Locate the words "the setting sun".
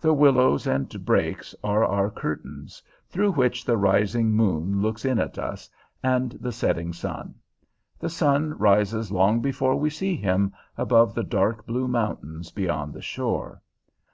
6.40-7.34